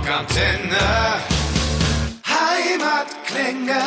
Rockantenne. 0.00 0.78
Heimatklänge. 2.26 3.80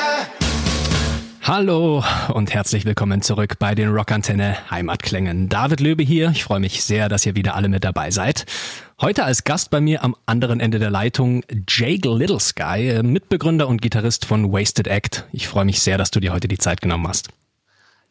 Hallo 1.42 2.04
und 2.32 2.54
herzlich 2.54 2.86
willkommen 2.86 3.24
zurück 3.24 3.56
bei 3.58 3.74
den 3.74 3.90
Rockantenne 3.90 4.56
Heimatklängen. 4.70 5.50
David 5.50 5.80
Löbe 5.80 6.04
hier. 6.04 6.30
Ich 6.30 6.44
freue 6.44 6.60
mich 6.60 6.84
sehr, 6.84 7.10
dass 7.10 7.26
ihr 7.26 7.36
wieder 7.36 7.56
alle 7.56 7.68
mit 7.68 7.84
dabei 7.84 8.12
seid. 8.12 8.46
Heute 9.02 9.24
als 9.24 9.44
Gast 9.44 9.72
bei 9.72 9.82
mir 9.82 10.04
am 10.04 10.16
anderen 10.28 10.60
Ende 10.60 10.78
der 10.78 10.92
Leitung 10.92 11.44
Jake 11.68 12.08
Little 12.08 12.40
Sky, 12.40 13.02
Mitbegründer 13.02 13.68
und 13.68 13.82
Gitarrist 13.82 14.26
von 14.26 14.54
Wasted 14.54 14.88
Act. 14.88 15.26
Ich 15.32 15.48
freue 15.48 15.66
mich 15.66 15.82
sehr, 15.82 15.98
dass 15.98 16.12
du 16.12 16.20
dir 16.20 16.32
heute 16.32 16.48
die 16.48 16.60
Zeit 16.60 16.80
genommen 16.80 17.08
hast. 17.08 17.30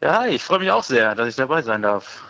Ja, 0.02 0.26
ich 0.26 0.42
freue 0.42 0.58
mich 0.58 0.72
auch 0.72 0.82
sehr, 0.82 1.14
dass 1.14 1.28
ich 1.28 1.36
dabei 1.36 1.62
sein 1.62 1.82
darf. 1.82 2.20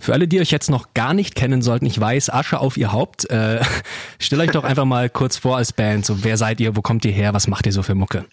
Für 0.00 0.12
alle, 0.12 0.28
die 0.28 0.40
euch 0.40 0.50
jetzt 0.50 0.70
noch 0.70 0.94
gar 0.94 1.12
nicht 1.12 1.34
kennen 1.34 1.60
sollten, 1.60 1.86
ich 1.86 2.00
weiß, 2.00 2.30
Asche 2.30 2.60
auf 2.60 2.76
ihr 2.76 2.92
Haupt. 2.92 3.28
Äh, 3.30 3.60
stellt 4.20 4.42
euch 4.42 4.50
doch 4.52 4.64
einfach 4.64 4.84
mal 4.84 5.10
kurz 5.10 5.36
vor 5.36 5.56
als 5.56 5.72
Band. 5.72 6.06
So, 6.06 6.22
wer 6.22 6.36
seid 6.36 6.60
ihr? 6.60 6.76
Wo 6.76 6.82
kommt 6.82 7.04
ihr 7.04 7.12
her? 7.12 7.34
Was 7.34 7.48
macht 7.48 7.66
ihr 7.66 7.72
so 7.72 7.82
für 7.82 7.94
Mucke? 7.94 8.24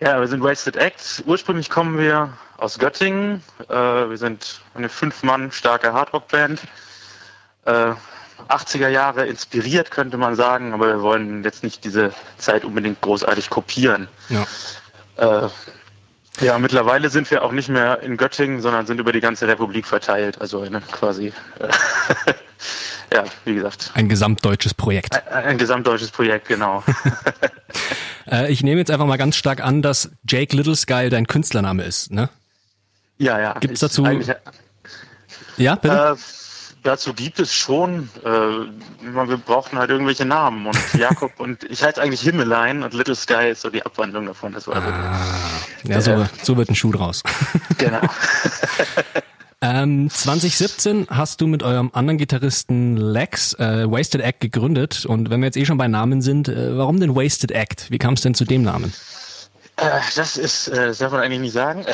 Ja, 0.00 0.20
wir 0.20 0.28
sind 0.28 0.42
Wasted 0.42 0.76
Act. 0.76 1.24
Ursprünglich 1.26 1.70
kommen 1.70 1.98
wir 1.98 2.32
aus 2.58 2.78
Göttingen. 2.78 3.42
Äh, 3.68 3.74
wir 3.74 4.16
sind 4.16 4.60
eine 4.74 4.88
fünf 4.88 5.24
Mann 5.24 5.50
starke 5.50 5.92
Hardrock-Band. 5.92 6.60
Äh, 7.64 7.94
80er 8.48 8.88
Jahre 8.88 9.26
inspiriert, 9.26 9.90
könnte 9.90 10.16
man 10.16 10.36
sagen, 10.36 10.72
aber 10.72 10.86
wir 10.86 11.02
wollen 11.02 11.42
jetzt 11.42 11.64
nicht 11.64 11.84
diese 11.84 12.12
Zeit 12.38 12.64
unbedingt 12.64 13.00
großartig 13.00 13.50
kopieren. 13.50 14.08
Ja. 14.28 14.46
Äh, 15.16 15.48
ja, 16.40 16.58
mittlerweile 16.58 17.10
sind 17.10 17.30
wir 17.30 17.42
auch 17.42 17.52
nicht 17.52 17.68
mehr 17.68 18.00
in 18.02 18.16
Göttingen, 18.16 18.60
sondern 18.60 18.86
sind 18.86 19.00
über 19.00 19.12
die 19.12 19.20
ganze 19.20 19.46
Republik 19.48 19.86
verteilt. 19.86 20.40
Also 20.40 20.60
eine 20.62 20.80
quasi, 20.80 21.32
äh, 21.58 21.68
ja, 23.14 23.24
wie 23.44 23.54
gesagt, 23.54 23.90
Ein 23.94 24.08
gesamtdeutsches 24.08 24.74
Projekt. 24.74 25.14
ein, 25.30 25.44
ein 25.44 25.58
gesamtdeutsches 25.58 26.10
Projekt, 26.10 26.48
genau. 26.48 26.82
Äh, 28.30 28.52
ich 28.52 28.62
nehme 28.62 28.78
jetzt 28.78 28.90
einfach 28.90 29.06
mal 29.06 29.16
ganz 29.16 29.36
stark 29.36 29.62
an, 29.64 29.80
dass 29.80 30.10
Jake 30.28 30.54
Little 30.54 30.76
Sky 30.76 31.08
dein 31.08 31.26
Künstlername 31.26 31.82
ist, 31.84 32.12
ne? 32.12 32.28
ja, 33.16 33.40
ja. 33.40 33.54
Gibt's 33.54 33.82
Ist 33.82 33.96
dazu- 33.96 34.06
Ja, 35.56 35.76
bitte? 35.76 36.14
Äh, 36.14 36.37
dazu 36.88 37.12
gibt 37.12 37.38
es 37.38 37.52
schon. 37.54 38.08
Äh, 38.24 38.28
wir 38.28 39.36
brauchten 39.36 39.78
halt 39.78 39.90
irgendwelche 39.90 40.24
Namen 40.24 40.66
und 40.66 40.76
Jakob 40.98 41.38
und 41.38 41.64
ich 41.64 41.82
heiße 41.82 42.00
eigentlich 42.00 42.22
Himmelein 42.22 42.82
und 42.82 42.94
Little 42.94 43.14
Sky 43.14 43.50
ist 43.50 43.60
so 43.60 43.70
die 43.70 43.84
Abwandlung 43.84 44.26
davon. 44.26 44.52
Das 44.52 44.66
war 44.66 44.76
Ah. 44.76 45.20
ja, 45.84 46.00
so, 46.00 46.12
äh, 46.12 46.26
so 46.42 46.56
wird 46.56 46.70
ein 46.70 46.74
Schuh 46.74 46.92
draus. 46.92 47.22
Genau. 47.78 48.00
Ähm, 49.60 50.08
2017 50.08 51.08
hast 51.10 51.40
du 51.40 51.48
mit 51.48 51.64
eurem 51.64 51.90
anderen 51.92 52.16
Gitarristen 52.16 52.96
Lex 52.96 53.54
äh, 53.54 53.90
Wasted 53.90 54.20
Act 54.20 54.38
gegründet. 54.38 55.04
Und 55.04 55.30
wenn 55.30 55.40
wir 55.40 55.46
jetzt 55.46 55.56
eh 55.56 55.64
schon 55.64 55.78
bei 55.78 55.88
Namen 55.88 56.22
sind, 56.22 56.48
äh, 56.48 56.78
warum 56.78 57.00
denn 57.00 57.16
Wasted 57.16 57.50
Act? 57.50 57.90
Wie 57.90 57.98
kam 57.98 58.14
es 58.14 58.20
denn 58.20 58.34
zu 58.34 58.44
dem 58.44 58.62
Namen? 58.62 58.92
Äh, 59.76 59.82
das 60.14 60.36
ist, 60.36 60.68
äh, 60.68 60.86
das 60.86 60.98
darf 60.98 61.10
man 61.10 61.22
eigentlich 61.22 61.40
nicht 61.40 61.54
sagen. 61.54 61.84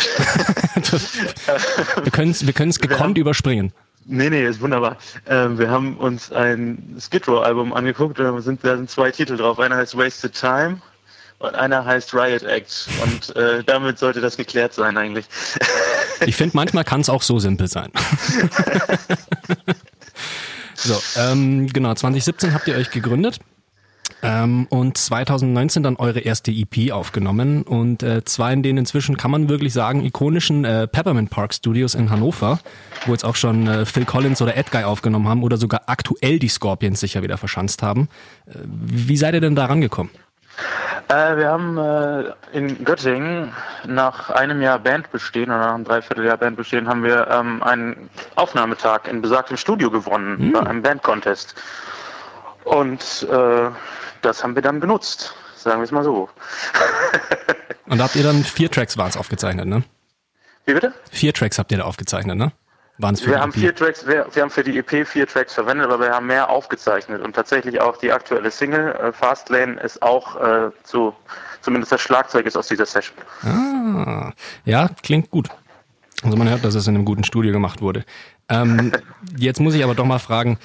Wir 2.02 2.10
können 2.12 2.32
es 2.32 2.46
wir 2.46 2.52
können's 2.52 2.80
gekonnt 2.80 3.16
überspringen. 3.16 3.72
Nee, 4.06 4.30
nee, 4.30 4.44
ist 4.44 4.60
wunderbar. 4.60 4.96
Ähm, 5.26 5.58
wir 5.58 5.70
haben 5.70 5.96
uns 5.96 6.32
ein 6.32 6.96
Skid 7.00 7.26
Row 7.28 7.44
Album 7.44 7.72
angeguckt 7.72 8.18
und 8.18 8.24
da 8.24 8.40
sind, 8.40 8.64
da 8.64 8.76
sind 8.76 8.90
zwei 8.90 9.10
Titel 9.10 9.36
drauf. 9.36 9.58
Einer 9.58 9.76
heißt 9.76 9.96
Wasted 9.96 10.34
Time 10.34 10.80
und 11.38 11.54
einer 11.54 11.84
heißt 11.84 12.14
Riot 12.14 12.42
Act. 12.42 12.88
Und 13.02 13.36
äh, 13.36 13.62
damit 13.64 13.98
sollte 13.98 14.20
das 14.20 14.36
geklärt 14.36 14.74
sein 14.74 14.96
eigentlich. 14.96 15.26
Ich 16.26 16.36
finde, 16.36 16.56
manchmal 16.56 16.84
kann 16.84 17.00
es 17.00 17.08
auch 17.08 17.22
so 17.22 17.40
simpel 17.40 17.66
sein. 17.66 17.90
so, 20.74 21.02
ähm, 21.16 21.66
genau, 21.66 21.92
2017 21.92 22.54
habt 22.54 22.68
ihr 22.68 22.76
euch 22.76 22.92
gegründet. 22.92 23.40
Ähm, 24.24 24.66
und 24.70 24.96
2019 24.96 25.82
dann 25.82 25.96
eure 25.96 26.20
erste 26.20 26.50
EP 26.50 26.92
aufgenommen 26.92 27.62
und 27.62 28.02
äh, 28.02 28.24
zwar 28.24 28.52
in 28.52 28.62
den 28.62 28.78
inzwischen 28.78 29.18
kann 29.18 29.30
man 29.30 29.50
wirklich 29.50 29.74
sagen 29.74 30.02
ikonischen 30.02 30.64
äh, 30.64 30.86
Peppermint 30.86 31.28
Park 31.28 31.52
Studios 31.52 31.94
in 31.94 32.08
Hannover, 32.08 32.58
wo 33.04 33.12
jetzt 33.12 33.24
auch 33.24 33.36
schon 33.36 33.66
äh, 33.66 33.84
Phil 33.84 34.06
Collins 34.06 34.40
oder 34.40 34.56
Ed 34.56 34.70
Guy 34.70 34.84
aufgenommen 34.84 35.28
haben 35.28 35.42
oder 35.42 35.58
sogar 35.58 35.82
aktuell 35.88 36.38
die 36.38 36.48
Scorpions 36.48 37.00
sicher 37.00 37.22
wieder 37.22 37.36
verschanzt 37.36 37.82
haben. 37.82 38.08
Äh, 38.46 38.54
wie 38.64 39.18
seid 39.18 39.34
ihr 39.34 39.42
denn 39.42 39.56
da 39.56 39.66
rangekommen? 39.66 40.10
Äh, 41.08 41.36
wir 41.36 41.50
haben 41.50 41.76
äh, 41.76 42.32
in 42.56 42.82
Göttingen 42.82 43.52
nach 43.86 44.30
einem 44.30 44.62
Jahr 44.62 44.78
Band 44.78 45.12
bestehen 45.12 45.50
oder 45.50 45.58
nach 45.58 45.74
einem 45.74 45.84
Dreivierteljahr 45.84 46.38
Band 46.38 46.56
bestehen, 46.56 46.88
haben 46.88 47.04
wir 47.04 47.28
ähm, 47.30 47.62
einen 47.62 48.08
Aufnahmetag 48.36 49.06
in 49.10 49.20
besagtem 49.20 49.58
Studio 49.58 49.90
gewonnen 49.90 50.52
bei 50.52 50.60
einem 50.60 50.80
Band-Contest. 50.80 51.54
Und 52.64 53.28
äh, 53.30 53.68
das 54.24 54.42
haben 54.42 54.54
wir 54.54 54.62
dann 54.62 54.80
genutzt, 54.80 55.34
sagen 55.56 55.80
wir 55.80 55.84
es 55.84 55.90
mal 55.92 56.04
so. 56.04 56.28
Und 57.86 57.98
da 57.98 58.04
habt 58.04 58.16
ihr 58.16 58.22
dann 58.22 58.42
vier 58.44 58.70
Tracks 58.70 58.96
waren 58.96 59.08
es 59.10 59.16
aufgezeichnet, 59.16 59.66
ne? 59.66 59.82
Wie 60.66 60.74
bitte? 60.74 60.92
Vier 61.10 61.32
Tracks 61.34 61.58
habt 61.58 61.70
ihr 61.72 61.78
da 61.78 61.84
aufgezeichnet, 61.84 62.36
ne? 62.36 62.52
Waren 62.98 63.14
es 63.14 63.20
für 63.20 63.26
Wir 63.30 63.36
die 63.36 63.42
haben 63.42 63.50
EP? 63.50 63.56
vier 63.58 63.74
Tracks, 63.74 64.06
wir, 64.06 64.26
wir 64.32 64.42
haben 64.42 64.50
für 64.50 64.62
die 64.62 64.78
EP 64.78 65.06
vier 65.06 65.26
Tracks 65.26 65.54
verwendet, 65.54 65.86
aber 65.86 66.00
wir 66.00 66.10
haben 66.14 66.26
mehr 66.26 66.48
aufgezeichnet 66.48 67.22
und 67.22 67.34
tatsächlich 67.34 67.80
auch 67.80 67.96
die 67.96 68.12
aktuelle 68.12 68.50
Single 68.50 68.92
äh, 68.92 69.12
Fastlane 69.12 69.80
ist 69.80 70.00
auch 70.00 70.36
äh, 70.40 70.70
so, 70.84 71.14
zumindest 71.60 71.92
das 71.92 72.00
Schlagzeug 72.00 72.46
ist 72.46 72.56
aus 72.56 72.68
dieser 72.68 72.86
Session. 72.86 73.16
Ah, 73.42 74.32
ja, 74.64 74.88
klingt 75.02 75.30
gut. 75.30 75.48
Also 76.22 76.36
man 76.36 76.48
hört, 76.48 76.64
dass 76.64 76.74
es 76.74 76.86
in 76.86 76.94
einem 76.94 77.04
guten 77.04 77.24
Studio 77.24 77.52
gemacht 77.52 77.82
wurde. 77.82 78.04
Ähm, 78.48 78.92
jetzt 79.38 79.60
muss 79.60 79.74
ich 79.74 79.82
aber 79.84 79.94
doch 79.94 80.04
mal 80.04 80.18
fragen, 80.18 80.58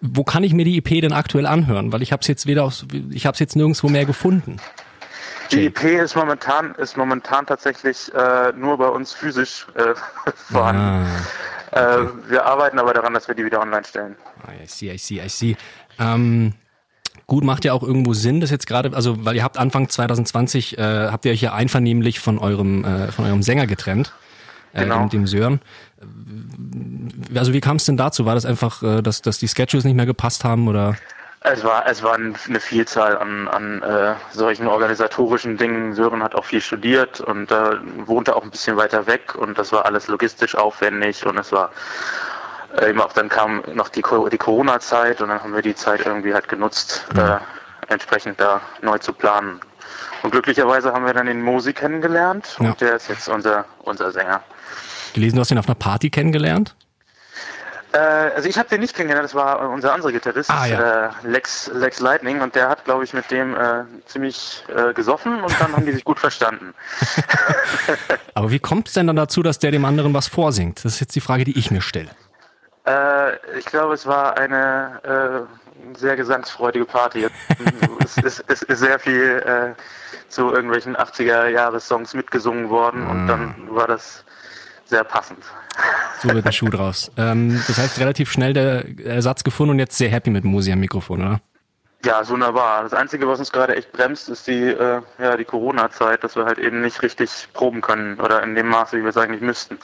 wo 0.00 0.24
kann 0.24 0.42
ich 0.44 0.52
mir 0.52 0.64
die 0.64 0.78
EP 0.78 1.00
denn 1.00 1.12
aktuell 1.12 1.46
anhören? 1.46 1.92
Weil 1.92 2.02
ich 2.02 2.12
habe 2.12 2.20
es 2.20 2.26
jetzt 2.26 2.46
weder 2.46 2.64
auf, 2.64 2.84
ich 3.10 3.26
habe 3.26 3.34
es 3.34 3.40
jetzt 3.40 3.54
nirgendwo 3.56 3.88
mehr 3.88 4.04
gefunden. 4.06 4.56
Die 5.52 5.66
EP 5.66 5.82
ist 5.82 6.14
momentan 6.14 6.74
ist 6.76 6.96
momentan 6.96 7.44
tatsächlich 7.46 8.12
äh, 8.14 8.52
nur 8.56 8.78
bei 8.78 8.88
uns 8.88 9.12
physisch 9.12 9.66
äh, 9.74 9.94
vorhanden. 10.52 11.06
Ah, 11.06 11.06
Äh, 11.72 12.06
wir 12.28 12.46
arbeiten 12.46 12.80
aber 12.80 12.94
daran, 12.94 13.14
dass 13.14 13.28
wir 13.28 13.34
die 13.36 13.44
wieder 13.44 13.60
online 13.60 13.84
stellen. 13.84 14.16
I 14.48 14.66
see, 14.66 14.90
I 14.92 14.98
see, 14.98 15.20
I 15.24 15.28
see. 15.28 15.56
Ähm, 16.00 16.54
gut, 17.28 17.44
macht 17.44 17.64
ja 17.64 17.72
auch 17.74 17.84
irgendwo 17.84 18.12
Sinn, 18.12 18.40
das 18.40 18.50
jetzt 18.50 18.66
gerade, 18.66 18.94
also 18.94 19.24
weil 19.24 19.36
ihr 19.36 19.44
habt 19.44 19.56
Anfang 19.56 19.88
2020 19.88 20.78
äh, 20.78 21.08
habt 21.10 21.24
ihr 21.24 21.32
euch 21.32 21.40
ja 21.42 21.52
einvernehmlich 21.52 22.18
von 22.18 22.38
eurem 22.38 22.84
äh, 22.84 23.12
von 23.12 23.24
eurem 23.24 23.42
Sänger 23.42 23.68
getrennt, 23.68 24.08
äh, 24.08 24.29
Genau. 24.74 25.00
dem, 25.00 25.08
dem 25.10 25.26
Sören. 25.26 25.60
Also 27.34 27.52
wie 27.52 27.60
kam 27.60 27.76
es 27.76 27.84
denn 27.84 27.96
dazu? 27.96 28.24
War 28.26 28.34
das 28.34 28.44
einfach, 28.46 28.82
äh, 28.82 29.02
dass, 29.02 29.22
dass 29.22 29.38
die 29.38 29.46
Sketches 29.46 29.84
nicht 29.84 29.94
mehr 29.96 30.06
gepasst 30.06 30.44
haben 30.44 30.68
oder? 30.68 30.96
Es 31.42 31.64
war 31.64 31.86
es 31.86 32.02
war 32.02 32.14
ein- 32.14 32.36
eine 32.48 32.60
Vielzahl 32.60 33.16
an, 33.16 33.48
an 33.48 33.82
äh, 33.82 34.14
solchen 34.30 34.66
organisatorischen 34.66 35.56
Dingen. 35.56 35.94
Sören 35.94 36.22
hat 36.22 36.34
auch 36.34 36.44
viel 36.44 36.60
studiert 36.60 37.20
und 37.20 37.50
äh, 37.50 37.76
wohnte 38.06 38.36
auch 38.36 38.42
ein 38.42 38.50
bisschen 38.50 38.76
weiter 38.76 39.06
weg 39.06 39.34
und 39.36 39.58
das 39.58 39.72
war 39.72 39.86
alles 39.86 40.06
logistisch 40.08 40.54
aufwendig 40.54 41.24
und 41.26 41.38
es 41.38 41.50
war 41.50 41.70
äh, 42.78 42.90
eben 42.90 43.00
auch 43.00 43.12
dann 43.14 43.30
kam 43.30 43.62
noch 43.74 43.88
die, 43.88 44.02
die 44.30 44.38
Corona-Zeit 44.38 45.22
und 45.22 45.28
dann 45.30 45.42
haben 45.42 45.54
wir 45.54 45.62
die 45.62 45.74
Zeit 45.74 46.04
irgendwie 46.04 46.34
halt 46.34 46.46
genutzt, 46.48 47.06
äh, 47.16 47.38
entsprechend 47.92 48.38
da 48.38 48.60
neu 48.82 48.98
zu 48.98 49.12
planen. 49.14 49.60
Und 50.22 50.30
glücklicherweise 50.32 50.92
haben 50.92 51.06
wir 51.06 51.14
dann 51.14 51.26
den 51.26 51.40
Mosi 51.42 51.72
kennengelernt 51.72 52.56
und 52.58 52.66
Ja. 52.66 52.72
der 52.74 52.96
ist 52.96 53.08
jetzt 53.08 53.28
unser 53.28 53.64
unser 53.80 54.12
Sänger. 54.12 54.42
Gelesen, 55.14 55.36
du 55.36 55.40
hast 55.40 55.50
ihn 55.50 55.58
auf 55.58 55.66
einer 55.66 55.74
Party 55.74 56.10
kennengelernt? 56.10 56.74
Äh, 57.92 57.98
also 57.98 58.48
ich 58.48 58.56
habe 58.56 58.68
den 58.68 58.80
nicht 58.80 58.94
kennengelernt, 58.94 59.24
das 59.24 59.34
war 59.34 59.68
unser 59.68 59.92
anderer 59.92 60.12
Gitarrist, 60.12 60.48
Ah, 60.50 60.66
ja. 60.66 61.06
äh, 61.06 61.10
Lex, 61.24 61.68
Lex 61.74 61.98
Lightning, 61.98 62.40
und 62.40 62.54
der 62.54 62.68
hat, 62.68 62.84
glaube 62.84 63.02
ich, 63.02 63.12
mit 63.14 63.28
dem 63.32 63.56
äh, 63.56 63.82
ziemlich 64.06 64.62
äh, 64.68 64.92
gesoffen 64.92 65.40
und 65.42 65.52
dann 65.60 65.72
haben 65.72 65.84
die 65.86 65.92
sich 65.92 66.04
gut 66.04 66.20
verstanden. 66.20 66.72
Aber 68.34 68.50
wie 68.52 68.60
kommt 68.60 68.86
es 68.88 68.94
denn 68.94 69.06
dann 69.08 69.16
dazu, 69.16 69.42
dass 69.42 69.58
der 69.58 69.72
dem 69.72 69.84
anderen 69.84 70.14
was 70.14 70.28
vorsingt? 70.28 70.84
Das 70.84 70.94
ist 70.94 71.00
jetzt 71.00 71.14
die 71.16 71.20
Frage, 71.20 71.44
die 71.44 71.58
ich 71.58 71.70
mir 71.72 71.80
stelle. 71.80 72.10
Äh, 72.86 73.58
ich 73.58 73.66
glaube, 73.66 73.94
es 73.94 74.06
war 74.06 74.36
eine 74.36 75.00
äh, 75.02 75.98
sehr 75.98 76.16
gesangsfreudige 76.16 76.84
Party. 76.84 77.26
es, 78.04 78.16
ist, 78.18 78.44
es 78.48 78.62
ist 78.62 78.78
sehr 78.78 78.98
viel 78.98 79.42
äh, 79.44 79.74
zu 80.30 80.52
irgendwelchen 80.52 80.96
80er-Jahres-Songs 80.96 82.14
mitgesungen 82.14 82.70
worden 82.70 83.06
und 83.06 83.26
dann 83.26 83.54
war 83.70 83.86
das 83.86 84.24
sehr 84.86 85.04
passend. 85.04 85.44
So 86.22 86.28
wird 86.28 86.44
ein 86.44 86.52
Schuh 86.52 86.68
draus. 86.68 87.10
Ähm, 87.16 87.62
das 87.66 87.78
heißt, 87.78 87.98
relativ 88.00 88.30
schnell 88.30 88.52
der 88.52 88.84
Ersatz 89.04 89.44
gefunden 89.44 89.72
und 89.72 89.78
jetzt 89.78 89.96
sehr 89.96 90.10
happy 90.10 90.30
mit 90.30 90.44
Musi 90.44 90.72
am 90.72 90.80
Mikrofon, 90.80 91.20
oder? 91.20 91.40
Ja, 92.04 92.26
wunderbar. 92.28 92.82
Das 92.82 92.94
Einzige, 92.94 93.28
was 93.28 93.38
uns 93.38 93.52
gerade 93.52 93.76
echt 93.76 93.92
bremst, 93.92 94.28
ist 94.28 94.46
die, 94.46 94.68
äh, 94.68 95.02
ja, 95.18 95.36
die 95.36 95.44
Corona-Zeit, 95.44 96.24
dass 96.24 96.34
wir 96.34 96.46
halt 96.46 96.58
eben 96.58 96.80
nicht 96.80 97.02
richtig 97.02 97.48
proben 97.52 97.82
können 97.82 98.18
oder 98.20 98.42
in 98.42 98.54
dem 98.54 98.68
Maße, 98.68 98.96
wie 98.96 99.02
wir 99.02 99.10
es 99.10 99.16
eigentlich 99.16 99.42
müssten. 99.42 99.78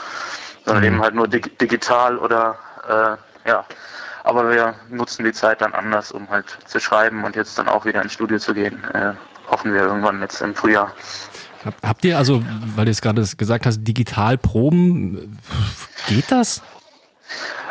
Sondern 0.65 0.85
eben 0.85 1.01
halt 1.01 1.15
nur 1.15 1.29
dig 1.29 1.59
digital 1.59 2.19
oder, 2.19 2.59
äh, 2.89 3.49
ja. 3.49 3.65
Aber 4.25 4.51
wir 4.51 4.75
nutzen 4.91 5.25
die 5.25 5.33
Zeit 5.33 5.61
dann 5.61 5.73
anders, 5.73 6.11
um 6.11 6.29
halt 6.29 6.47
zu 6.67 6.81
schreiben 6.81 7.23
und 7.25 7.37
jetzt 7.37 7.57
dann 7.59 7.69
auch 7.69 7.85
wieder 7.85 8.03
ins 8.03 8.13
Studio 8.13 8.39
zu 8.39 8.55
gehen. 8.55 8.83
Äh, 8.93 9.13
hoffen 9.49 9.73
wir 9.73 9.83
irgendwann 9.83 10.21
jetzt 10.21 10.41
im 10.43 10.55
Frühjahr. 10.55 10.93
Hab- 11.65 11.75
Habt 11.87 12.05
ihr 12.05 12.19
also, 12.19 12.43
weil 12.75 12.85
du 12.87 12.91
es 12.91 13.01
gerade 13.01 13.25
gesagt 13.37 13.67
hast, 13.67 13.85
digital 13.85 14.37
proben, 14.37 15.39
geht 16.09 16.31
das? 16.33 16.61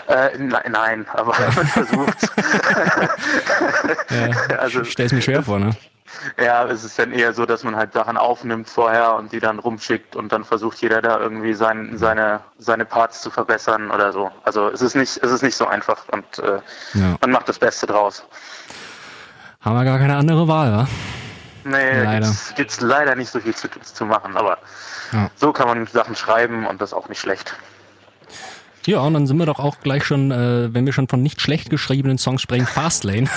Äh, 0.08 0.38
nein, 0.38 0.72
nein, 0.72 1.06
aber 1.14 1.34
man 1.56 1.68
versucht. 1.68 2.30
ja, 4.12 4.58
also, 4.60 4.82
ich 4.82 4.92
stelle 4.92 5.08
es 5.08 5.14
mir 5.14 5.22
schwer 5.22 5.44
vor, 5.44 5.60
ne? 5.60 5.72
Ja, 6.42 6.66
es 6.66 6.84
ist 6.84 6.98
dann 6.98 7.12
eher 7.12 7.34
so, 7.34 7.46
dass 7.46 7.64
man 7.64 7.76
halt 7.76 7.94
Sachen 7.94 8.18
aufnimmt 8.18 8.70
vorher 8.70 9.16
und 9.16 9.32
die 9.32 9.40
dann 9.40 9.60
rumschickt 9.60 10.16
und 10.16 10.32
dann 10.32 10.44
versucht 10.44 10.82
jeder 10.82 11.02
da 11.02 11.20
irgendwie 11.20 11.54
sein, 11.54 11.98
seine, 11.98 12.42
seine 12.58 12.86
Parts 12.86 13.22
zu 13.22 13.30
verbessern 13.30 13.92
oder 13.92 14.12
so. 14.12 14.32
Also 14.44 14.70
es 14.70 14.82
ist 14.82 14.96
nicht, 14.96 15.18
es 15.18 15.32
ist 15.32 15.42
nicht 15.42 15.56
so 15.56 15.68
einfach 15.68 16.08
und 16.12 16.40
äh, 16.40 16.60
ja. 16.94 17.18
man 17.22 17.32
macht 17.32 17.50
das 17.50 17.60
Beste 17.60 17.88
draus. 17.88 18.24
Haben 19.62 19.76
wir 19.76 19.86
gar 19.86 19.98
keine 19.98 20.16
andere 20.16 20.48
Wahl, 20.48 20.72
wa? 20.72 20.88
Nee, 21.64 22.04
leider. 22.04 22.28
Gibt's, 22.28 22.54
gibt's 22.56 22.82
leider 22.82 23.16
nicht 23.16 23.32
so 23.32 23.40
viel 23.40 23.56
zu, 23.56 23.68
zu 23.70 24.06
machen, 24.06 24.38
aber 24.38 24.60
ja. 25.12 25.30
so 25.36 25.52
kann 25.52 25.68
man 25.68 25.88
Sachen 25.88 26.16
schreiben 26.16 26.68
und 26.68 26.82
das 26.82 26.94
auch 26.94 27.10
nicht 27.10 27.20
schlecht. 27.20 27.56
Ja, 28.86 29.00
und 29.00 29.14
dann 29.16 29.26
sind 29.26 29.38
wir 29.38 29.48
doch 29.48 29.60
auch 29.60 29.80
gleich 29.80 30.04
schon, 30.04 30.32
äh, 30.32 30.74
wenn 30.74 30.86
wir 30.86 30.94
schon 30.94 31.08
von 31.08 31.24
nicht 31.24 31.42
schlecht 31.42 31.70
geschriebenen 31.70 32.18
Songs 32.18 32.42
sprechen, 32.42 32.68
Fastlane. 32.68 33.28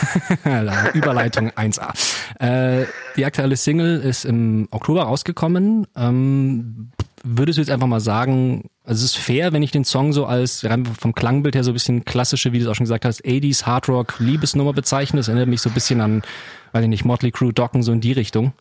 Überleitung 0.95 1.51
1a. 1.51 1.95
Äh, 2.39 2.87
die 3.17 3.25
aktuelle 3.25 3.57
Single 3.57 4.01
ist 4.01 4.27
im 4.27 4.69
Oktober 4.71 5.05
rausgekommen. 5.05 5.87
Ähm, 5.97 6.91
würdest 7.25 7.57
du 7.57 7.63
jetzt 7.63 7.71
einfach 7.71 7.87
mal 7.87 8.01
sagen, 8.01 8.69
also 8.85 9.05
es 9.05 9.13
ist 9.13 9.19
fair, 9.19 9.53
wenn 9.53 9.63
ich 9.63 9.71
den 9.71 9.85
Song 9.85 10.13
so 10.13 10.27
als 10.27 10.67
vom 10.99 11.15
Klangbild 11.15 11.55
her 11.55 11.65
so 11.65 11.71
ein 11.71 11.75
bisschen 11.75 12.05
klassische, 12.05 12.53
wie 12.53 12.59
du 12.59 12.65
es 12.65 12.71
auch 12.71 12.75
schon 12.75 12.85
gesagt 12.85 13.05
hast, 13.07 13.25
80s 13.25 13.65
Hardrock 13.65 14.17
Liebesnummer 14.19 14.75
bezeichne. 14.75 15.21
Das 15.21 15.29
erinnert 15.29 15.49
mich 15.49 15.63
so 15.63 15.71
ein 15.71 15.75
bisschen 15.75 16.01
an, 16.01 16.23
weiß 16.73 16.83
ich 16.83 16.89
nicht, 16.89 17.05
Motley 17.05 17.31
Crue, 17.31 17.53
Docken, 17.53 17.83
so 17.83 17.93
in 17.93 18.01
die 18.01 18.13
Richtung. 18.13 18.53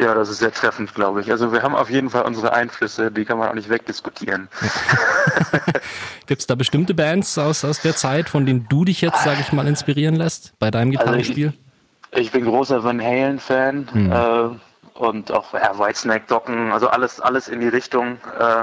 Ja, 0.00 0.14
das 0.14 0.30
ist 0.30 0.38
sehr 0.38 0.52
treffend, 0.52 0.94
glaube 0.94 1.20
ich. 1.20 1.30
Also 1.30 1.52
wir 1.52 1.62
haben 1.62 1.74
auf 1.74 1.90
jeden 1.90 2.08
Fall 2.08 2.22
unsere 2.22 2.54
Einflüsse, 2.54 3.10
die 3.10 3.26
kann 3.26 3.36
man 3.36 3.50
auch 3.50 3.54
nicht 3.54 3.68
wegdiskutieren. 3.68 4.48
Gibt 6.26 6.40
es 6.40 6.46
da 6.46 6.54
bestimmte 6.54 6.94
Bands 6.94 7.36
aus, 7.36 7.66
aus 7.66 7.82
der 7.82 7.94
Zeit, 7.94 8.30
von 8.30 8.46
denen 8.46 8.66
du 8.70 8.86
dich 8.86 9.02
jetzt, 9.02 9.22
sage 9.22 9.40
ich 9.42 9.52
mal, 9.52 9.66
inspirieren 9.66 10.14
lässt 10.14 10.58
bei 10.58 10.70
deinem 10.70 10.92
Gitarrenspiel? 10.92 11.48
Also 11.48 11.58
ich, 12.12 12.20
ich, 12.20 12.32
bin 12.32 12.46
großer 12.46 12.82
Van 12.82 12.98
Halen-Fan 12.98 13.88
hm. 13.92 14.10
äh, 14.12 14.98
und 14.98 15.32
auch 15.32 15.52
ja, 15.52 15.78
Whitesnake, 15.78 16.24
Docken, 16.28 16.72
also 16.72 16.88
alles, 16.88 17.20
alles 17.20 17.48
in 17.48 17.60
die 17.60 17.68
Richtung. 17.68 18.16
Äh, 18.38 18.62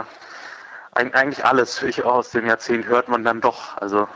eigentlich 0.95 1.45
alles 1.45 1.83
ich, 1.83 2.03
aus 2.03 2.31
dem 2.31 2.47
Jahrzehnt 2.47 2.87
hört 2.87 3.09
man 3.09 3.23
dann 3.23 3.41
doch. 3.41 3.77
Also. 3.77 4.07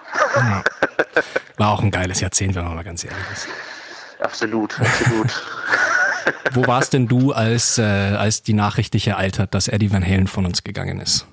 War 1.57 1.69
auch 1.69 1.83
ein 1.83 1.91
geiles 1.91 2.19
Jahrzehnt, 2.19 2.55
wenn 2.55 2.63
man 2.63 2.73
mal 2.73 2.83
ganz 2.83 3.03
ehrlich 3.03 3.25
ist. 3.31 3.47
Absolut, 4.19 4.79
absolut. 4.79 5.43
Wo 6.53 6.67
warst 6.67 6.93
denn 6.93 7.07
du, 7.07 7.31
als, 7.31 7.77
äh, 7.77 7.83
als 7.83 8.43
die 8.43 8.53
Nachricht 8.53 8.93
dich 8.93 9.07
ereilt 9.07 9.39
dass 9.51 9.67
Eddie 9.67 9.91
Van 9.91 10.05
Halen 10.05 10.27
von 10.27 10.45
uns 10.45 10.63
gegangen 10.63 10.99
ist? 10.99 11.25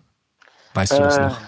Weißt 0.75 0.93
du 0.93 0.99
das 0.99 1.19
äh, 1.19 1.23
noch? 1.23 1.39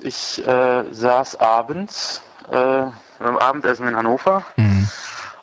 Ich 0.00 0.46
äh, 0.46 0.84
saß 0.90 1.40
abends 1.40 2.22
äh, 2.50 2.84
beim 3.18 3.36
Abendessen 3.38 3.88
in 3.88 3.96
Hannover 3.96 4.44
mhm. 4.56 4.88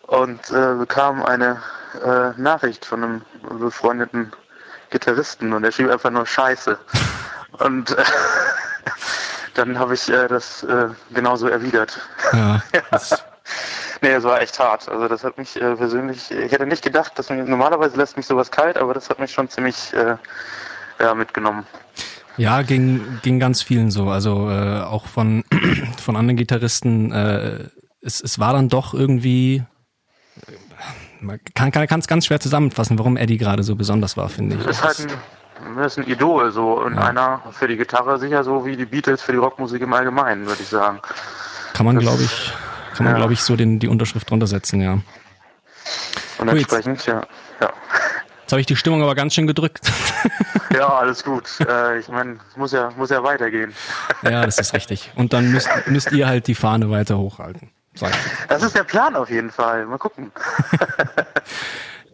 und 0.08 0.52
äh, 0.52 0.76
bekam 0.76 1.24
eine 1.24 1.62
äh, 2.04 2.40
Nachricht 2.40 2.86
von 2.86 3.04
einem 3.04 3.22
befreundeten 3.60 4.32
Gitarristen 4.90 5.54
und 5.54 5.64
er 5.64 5.72
schrieb 5.72 5.90
einfach 5.90 6.12
nur 6.12 6.26
Scheiße. 6.26 6.78
Und 7.60 7.92
äh, 7.92 8.04
dann 9.54 9.78
habe 9.78 9.94
ich 9.94 10.10
äh, 10.10 10.28
das 10.28 10.64
äh, 10.64 10.90
genauso 11.14 11.48
erwidert. 11.48 12.00
Ja, 12.32 12.64
ja. 12.74 13.00
Nee, 14.04 14.12
es 14.12 14.26
war 14.26 14.42
echt 14.42 14.60
hart. 14.60 14.90
Also 14.90 15.08
das 15.08 15.24
hat 15.24 15.38
mich 15.38 15.56
äh, 15.56 15.78
persönlich, 15.78 16.30
ich 16.30 16.52
hätte 16.52 16.66
nicht 16.66 16.84
gedacht, 16.84 17.18
dass 17.18 17.30
mich, 17.30 17.48
normalerweise 17.48 17.96
lässt 17.96 18.18
mich 18.18 18.26
sowas 18.26 18.52
kalt, 18.52 18.78
aber 18.78 18.94
das 18.94 19.10
hat 19.10 19.18
mich 19.18 19.32
schon 19.32 19.48
ziemlich 19.48 19.94
äh, 19.94 20.18
ja, 21.00 21.16
mitgenommen. 21.16 21.66
Ja, 22.36 22.64
ging, 22.64 23.20
ging 23.22 23.40
ganz 23.40 23.62
vielen 23.62 23.92
so. 23.92 24.10
Also 24.10 24.50
äh, 24.50 24.82
auch 24.82 25.08
von, 25.08 25.46
von 26.04 26.18
anderen 26.18 26.36
Gitarristen. 26.36 27.14
Äh, 27.14 27.70
es, 28.02 28.20
es 28.20 28.40
war 28.40 28.52
dann 28.52 28.68
doch 28.68 28.94
irgendwie, 28.94 29.64
man 31.22 31.40
kann 31.56 31.70
es 31.70 31.88
kann, 31.88 32.02
ganz 32.02 32.26
schwer 32.26 32.42
zusammenfassen, 32.42 33.00
warum 33.00 33.16
Eddie 33.16 33.38
gerade 33.38 33.64
so 33.64 33.78
besonders 33.78 34.18
war, 34.18 34.28
finde 34.28 34.58
ich. 34.58 34.64
Das 34.64 34.80
ist 34.80 34.84
halt 34.84 35.18
ein, 35.66 35.78
ist 35.82 35.98
ein 35.98 36.08
Idol 36.08 36.52
so 36.52 36.74
und 36.82 36.96
ja. 36.96 37.04
einer 37.04 37.42
für 37.52 37.70
die 37.70 37.78
Gitarre 37.78 38.20
sicher 38.20 38.44
so 38.44 38.66
wie 38.66 38.76
die 38.76 38.86
Beatles 38.86 39.22
für 39.22 39.32
die 39.32 39.38
Rockmusik 39.38 39.82
im 39.82 39.94
Allgemeinen, 39.94 40.46
würde 40.46 40.62
ich 40.62 40.68
sagen. 40.68 41.00
Kann 41.74 41.86
man, 41.86 41.98
glaube 41.98 42.22
ich, 42.22 42.54
kann 42.94 43.06
man, 43.06 43.14
ja. 43.14 43.18
glaube 43.18 43.34
ich, 43.34 43.42
so 43.42 43.56
den, 43.56 43.80
die 43.80 43.88
Unterschrift 43.88 44.30
drunter 44.30 44.48
setzen, 44.48 44.82
ja. 44.82 45.00
Und 46.38 46.48
entsprechend, 46.48 47.04
oh, 47.08 47.12
ja. 47.12 47.22
ja. 47.62 47.74
Jetzt 48.42 48.52
habe 48.52 48.62
ich 48.62 48.68
die 48.68 48.76
Stimmung 48.76 49.02
aber 49.02 49.16
ganz 49.16 49.34
schön 49.34 49.48
gedrückt. 49.48 49.92
ja, 50.74 50.88
alles 50.88 51.24
gut. 51.24 51.50
Äh, 51.68 52.00
ich 52.00 52.10
meine, 52.10 52.38
es 52.50 52.58
muss 52.58 52.72
ja, 52.72 52.92
muss 52.98 53.10
ja 53.10 53.24
weitergehen. 53.24 53.74
ja, 54.24 54.46
das 54.46 54.60
ist 54.60 54.74
richtig. 54.74 55.12
Und 55.16 55.34
dann 55.34 55.52
müsst, 55.52 55.70
müsst 55.88 56.12
ihr 56.12 56.28
halt 56.28 56.48
die 56.48 56.56
Fahne 56.56 56.90
weiter 56.90 57.18
hochhalten. 57.18 57.70
Das 58.50 58.64
ist 58.64 58.76
der 58.76 58.84
Plan 58.84 59.16
auf 59.16 59.30
jeden 59.30 59.52
Fall. 59.52 59.86
Mal 59.86 59.98
gucken. 59.98 60.32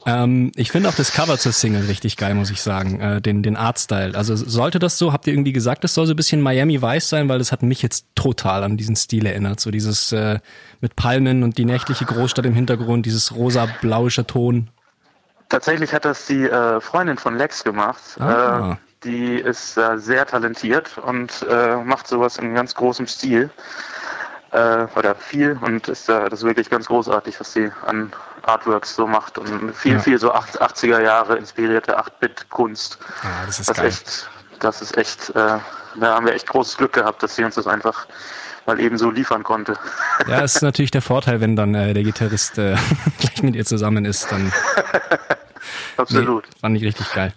Ähm, 0.10 0.52
ich 0.56 0.72
finde 0.72 0.90
auch 0.90 0.96
das 0.96 1.12
Cover 1.12 1.38
zur 1.38 1.52
Single 1.52 1.86
richtig 1.86 2.18
geil, 2.18 2.34
muss 2.34 2.50
ich 2.50 2.62
sagen. 2.62 3.00
Äh, 3.00 3.22
den, 3.22 3.44
den 3.44 3.56
Artstyle. 3.56 4.18
Also 4.18 4.36
sollte 4.36 4.80
das 4.80 4.98
so, 4.98 5.14
habt 5.14 5.28
ihr 5.28 5.34
irgendwie 5.34 5.54
gesagt, 5.54 5.84
das 5.84 5.94
soll 5.94 6.06
so 6.08 6.14
ein 6.14 6.16
bisschen 6.16 6.42
Miami 6.42 6.82
Vice 6.82 7.10
sein, 7.10 7.30
weil 7.30 7.38
das 7.38 7.52
hat 7.52 7.62
mich 7.62 7.82
jetzt 7.82 8.06
total 8.16 8.64
an 8.64 8.78
diesen 8.78 8.96
Stil 8.96 9.26
erinnert. 9.26 9.60
So 9.60 9.72
dieses 9.72 10.12
äh, 10.12 10.40
mit 10.82 10.96
Palmen 10.96 11.44
und 11.44 11.58
die 11.58 11.66
nächtliche 11.66 12.06
Großstadt 12.06 12.46
im 12.46 12.54
Hintergrund, 12.54 13.06
dieses 13.06 13.36
rosa-blauischer 13.36 14.26
Ton. 14.26 14.70
Tatsächlich 15.50 15.94
hat 15.94 16.06
das 16.06 16.26
die 16.26 16.44
äh, 16.44 16.80
Freundin 16.80 17.18
von 17.18 17.38
Lex 17.38 17.64
gemacht. 17.64 18.02
Ah. 18.20 18.74
Äh, 18.74 18.76
die 19.04 19.36
ist 19.36 19.78
äh, 19.78 19.98
sehr 19.98 20.26
talentiert 20.26 20.98
und 20.98 21.46
äh, 21.50 21.78
macht 21.78 22.08
sowas 22.08 22.38
in 22.38 22.54
ganz 22.54 22.76
großem 22.76 23.08
Stil 23.08 23.50
äh, 24.52 24.88
oder 24.96 25.16
viel 25.16 25.58
und 25.62 25.88
ist 25.88 26.10
äh, 26.10 26.30
das 26.30 26.40
ist 26.40 26.46
wirklich 26.46 26.70
ganz 26.70 26.88
großartig, 26.88 27.40
was 27.40 27.54
sie 27.54 27.72
an 27.86 28.12
Artworks 28.44 28.96
so 28.96 29.08
macht 29.08 29.38
und 29.38 29.76
viel, 29.76 29.94
ja. 29.94 30.00
viel 30.00 30.18
so 30.18 30.34
80er 30.34 31.02
Jahre 31.02 31.38
inspirierte 31.38 32.00
8-Bit-Kunst. 32.00 32.98
Ja, 33.24 33.46
das 33.46 33.60
ist 33.60 33.70
das 33.70 33.78
geil. 33.78 33.88
Echt, 33.88 34.30
das 34.60 34.82
ist 34.82 34.98
echt, 34.98 35.30
äh, 35.32 35.34
da 35.34 36.16
haben 36.16 36.26
wir 36.26 36.34
echt 36.34 36.48
großes 36.48 36.78
Glück 36.78 36.94
gehabt, 36.94 37.22
dass 37.22 37.36
sie 37.36 37.44
uns 37.44 37.56
das 37.56 37.68
einfach 37.68 38.08
mal 38.66 38.80
eben 38.80 38.98
so 38.98 39.12
liefern 39.12 39.44
konnte. 39.44 39.78
Ja, 40.28 40.42
das 40.42 40.56
ist 40.56 40.62
natürlich 40.64 40.92
der 40.92 41.02
Vorteil, 41.02 41.42
wenn 41.42 41.56
dann 41.56 41.76
äh, 41.76 41.94
der 41.94 42.04
Gitarrist 42.04 42.58
äh, 42.58 42.76
gleich 43.20 43.44
mit 43.44 43.56
ihr 43.56 43.66
zusammen 43.66 44.06
ist, 44.06 44.32
dann. 44.32 44.52
Absolut. 45.98 46.46
Nee, 46.46 46.60
fand 46.62 46.78
ich 46.78 46.84
richtig 46.84 47.12
geil. 47.14 47.34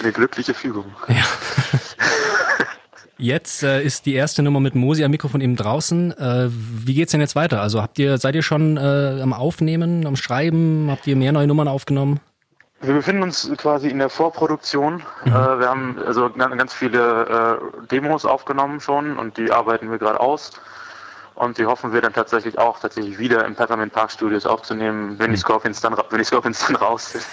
Eine 0.00 0.12
glückliche 0.12 0.54
Fügung. 0.54 0.94
Ja. 1.08 1.24
Jetzt 3.16 3.62
äh, 3.62 3.82
ist 3.82 4.06
die 4.06 4.14
erste 4.14 4.42
Nummer 4.42 4.60
mit 4.60 4.74
Mosi 4.74 5.04
am 5.04 5.10
Mikrofon 5.10 5.40
eben 5.40 5.56
draußen. 5.56 6.12
Äh, 6.18 6.48
wie 6.50 6.94
geht's 6.94 7.12
denn 7.12 7.20
jetzt 7.20 7.36
weiter? 7.36 7.60
Also 7.60 7.80
habt 7.80 7.98
ihr, 7.98 8.18
seid 8.18 8.34
ihr 8.34 8.42
schon 8.42 8.76
äh, 8.76 9.20
am 9.22 9.32
Aufnehmen, 9.32 10.06
am 10.06 10.16
Schreiben? 10.16 10.88
Habt 10.90 11.06
ihr 11.06 11.14
mehr 11.14 11.32
neue 11.32 11.46
Nummern 11.46 11.68
aufgenommen? 11.68 12.20
Wir 12.80 12.94
befinden 12.94 13.22
uns 13.22 13.50
quasi 13.56 13.88
in 13.88 13.98
der 13.98 14.10
Vorproduktion. 14.10 15.02
Mhm. 15.24 15.32
Äh, 15.32 15.32
wir 15.32 15.68
haben 15.68 15.98
also 16.04 16.28
ganz 16.30 16.74
viele 16.74 17.60
äh, 17.82 17.86
Demos 17.86 18.24
aufgenommen 18.24 18.80
schon 18.80 19.16
und 19.16 19.38
die 19.38 19.50
arbeiten 19.50 19.90
wir 19.90 19.98
gerade 19.98 20.20
aus. 20.20 20.52
Und 21.34 21.58
die 21.58 21.66
hoffen 21.66 21.92
wir 21.92 22.00
dann 22.00 22.12
tatsächlich 22.12 22.58
auch 22.58 22.78
tatsächlich 22.78 23.18
wieder 23.18 23.44
im 23.44 23.56
Peppermint 23.56 23.92
Park 23.92 24.12
Studios 24.12 24.46
aufzunehmen, 24.46 25.18
wenn 25.18 25.30
die 25.30 25.36
hm. 25.36 25.40
Scorpions 25.40 25.80
dann, 25.80 25.96
wenn 26.10 26.18
die 26.18 26.24
Scorpions 26.24 26.64
dann 26.66 26.76
raus 26.76 27.10
sind. 27.10 27.24